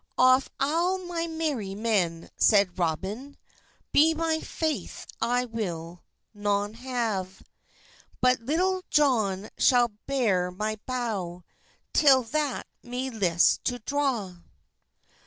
"Off 0.17 0.49
alle 0.59 0.97
my 1.05 1.27
mery 1.27 1.75
men," 1.75 2.27
seid 2.35 2.75
Robyne, 2.79 3.35
"Be 3.91 4.15
my 4.15 4.39
feithe 4.39 5.05
I 5.21 5.45
wil 5.45 6.01
non 6.33 6.73
haue; 6.73 7.27
But 8.19 8.39
Litulle 8.41 8.81
Johne 8.89 9.49
shall 9.59 9.91
beyre 10.07 10.49
my 10.49 10.79
bow 10.87 11.43
Til 11.93 12.23
that 12.23 12.65
me 12.81 13.11
list 13.11 13.63
to 13.65 13.77
drawe." 13.77 14.37